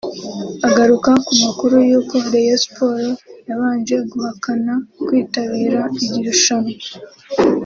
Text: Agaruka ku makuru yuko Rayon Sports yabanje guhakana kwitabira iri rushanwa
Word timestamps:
Agaruka 0.67 1.09
ku 1.25 1.33
makuru 1.43 1.75
yuko 1.89 2.13
Rayon 2.33 2.59
Sports 2.63 3.19
yabanje 3.47 3.95
guhakana 4.11 4.73
kwitabira 5.05 5.79
iri 6.05 6.19
rushanwa 6.27 6.73